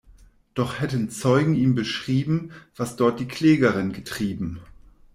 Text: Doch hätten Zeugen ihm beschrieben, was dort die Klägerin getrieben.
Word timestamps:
Doch 0.55 0.79
hätten 0.81 1.11
Zeugen 1.11 1.53
ihm 1.53 1.75
beschrieben, 1.75 2.53
was 2.75 2.95
dort 2.95 3.19
die 3.19 3.27
Klägerin 3.27 3.93
getrieben. 3.93 4.59